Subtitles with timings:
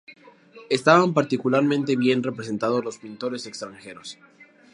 [0.71, 4.17] Estaban particularmente bien representados los pintores extranjeros.